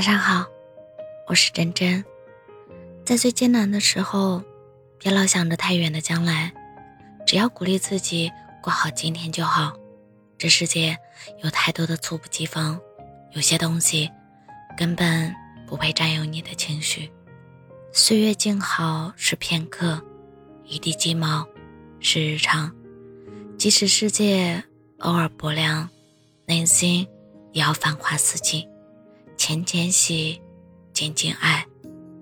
[0.00, 0.46] 晚上好，
[1.26, 2.02] 我是真真。
[3.04, 4.42] 在最艰难的时候，
[4.98, 6.50] 别老想着太远的将来，
[7.26, 8.32] 只要鼓励自己
[8.62, 9.74] 过好今天就好。
[10.38, 10.96] 这世界
[11.42, 12.80] 有太多的猝不及防，
[13.32, 14.10] 有些东西
[14.74, 15.36] 根本
[15.66, 17.12] 不配占有你的情绪。
[17.92, 20.02] 岁月静好是片刻，
[20.64, 21.46] 一地鸡毛
[22.00, 22.74] 是日常。
[23.58, 24.64] 即使世界
[25.00, 25.86] 偶尔薄凉，
[26.46, 27.06] 内心
[27.52, 28.66] 也要繁花似锦。
[29.40, 30.38] 浅浅喜，
[30.92, 31.66] 静静爱，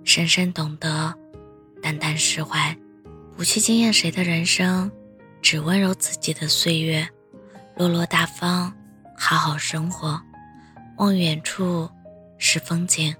[0.04, 1.12] 深深懂得，
[1.82, 2.78] 淡淡释怀，
[3.36, 4.88] 不去惊艳谁的人生，
[5.42, 7.08] 只温柔自己的岁月，
[7.74, 8.72] 落落大方，
[9.16, 10.22] 好好生活。
[10.98, 11.90] 望远处
[12.38, 13.12] 是风景，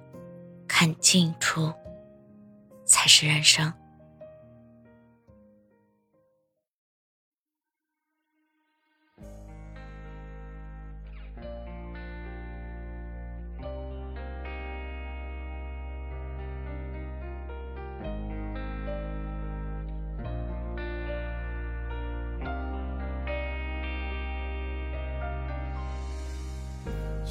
[0.68, 1.72] 看近处
[2.86, 3.72] 才是人生。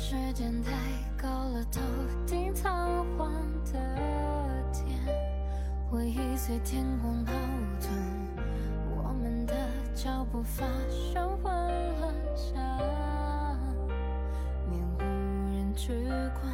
[0.09, 0.71] 时间太
[1.21, 1.81] 高了，头
[2.25, 3.29] 顶苍黄
[3.65, 3.73] 的
[4.71, 4.97] 天，
[5.91, 7.33] 回忆随天空跑
[7.81, 7.91] 腾，
[8.95, 9.53] 我们的
[9.93, 11.51] 脚步发生混
[11.99, 12.55] 乱，想
[14.69, 15.01] 面无
[15.53, 16.53] 人去管。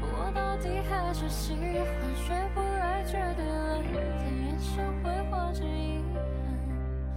[0.00, 3.84] 我到底还是喜欢学不来绝对冷
[4.18, 6.00] 淡，眼神挥霍着遗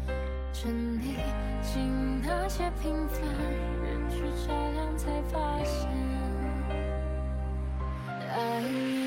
[0.05, 0.13] 憾，
[0.51, 1.15] 沉溺
[1.61, 3.21] 进那些平凡，
[4.13, 5.89] 去照亮才发现，
[8.29, 9.02] 爱遗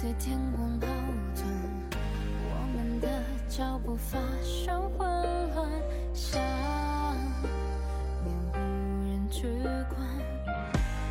[0.00, 0.86] 随天空跑
[1.34, 1.44] 腾，
[2.44, 3.08] 我们的
[3.48, 5.08] 脚步发生混
[5.56, 5.68] 乱，
[6.14, 6.40] 想
[8.22, 8.54] 面无
[9.08, 9.48] 人去
[9.88, 9.98] 管。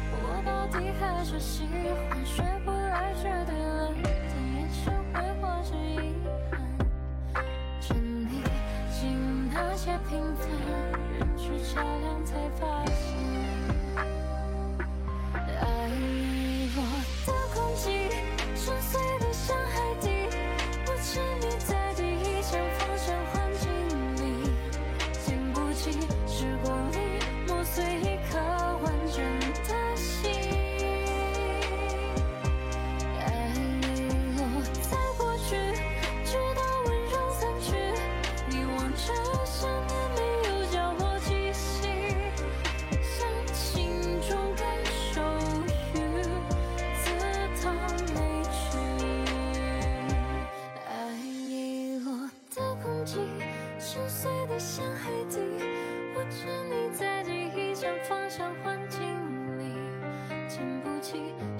[0.09, 4.13] 我到底还是喜欢学不来绝对冷淡，
[4.55, 6.15] 眼神挥霍着遗
[6.49, 7.43] 憾，
[7.81, 8.41] 沉溺
[8.97, 10.47] 进那些平凡，
[11.19, 11.37] 人？
[11.37, 11.43] 去
[11.75, 12.46] 照亮才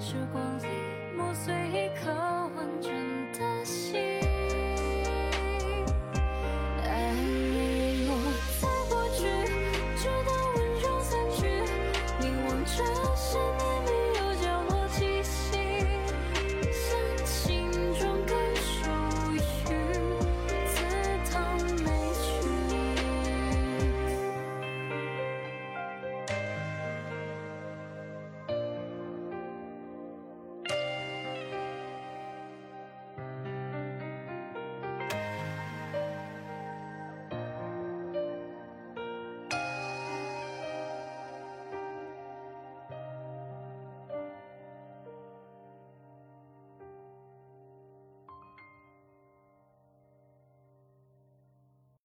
[0.08, 0.64] 时光里
[1.18, 1.67] 磨碎。